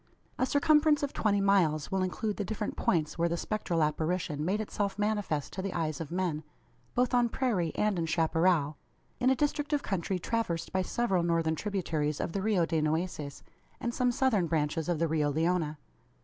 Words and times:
A 0.39 0.47
circumference 0.47 1.03
of 1.03 1.13
twenty 1.13 1.39
miles 1.41 1.91
will 1.91 2.01
include 2.01 2.37
the 2.37 2.43
different 2.43 2.75
points 2.75 3.19
where 3.19 3.29
the 3.29 3.37
spectral 3.37 3.83
apparition 3.83 4.43
made 4.43 4.59
itself 4.59 4.97
manifest 4.97 5.53
to 5.53 5.61
the 5.61 5.71
eyes 5.75 6.01
of 6.01 6.09
men 6.11 6.41
both 6.95 7.13
on 7.13 7.29
prairie 7.29 7.71
and 7.75 7.99
in 7.99 8.07
chapparal 8.07 8.77
in 9.19 9.29
a 9.29 9.35
district 9.35 9.73
of 9.73 9.83
country 9.83 10.17
traversed 10.17 10.73
by 10.73 10.81
several 10.81 11.21
northern 11.21 11.53
tributaries 11.53 12.19
of 12.19 12.31
the 12.31 12.41
Rio 12.41 12.65
de 12.65 12.81
Nueces, 12.81 13.43
and 13.79 13.93
some 13.93 14.11
southern 14.11 14.47
branches 14.47 14.89
of 14.89 14.97
the 14.97 15.07
Rio 15.07 15.29
Leona. 15.29 15.77